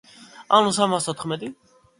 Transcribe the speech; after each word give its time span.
ანუ 0.59 0.73
სამას 0.79 1.07
თოთხმეტი. 1.11 1.55